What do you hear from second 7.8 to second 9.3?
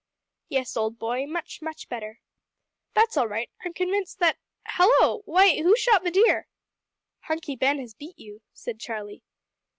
beat you," said Charlie.